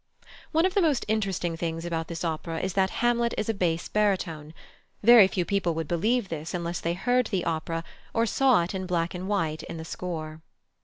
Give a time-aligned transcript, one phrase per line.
[0.51, 3.87] One of the most interesting things about this opera is that Hamlet is a bass
[3.87, 4.55] baritone;
[5.03, 8.87] very few people would believe this unless they heard the opera, or saw it in
[8.87, 10.41] black and white in the score.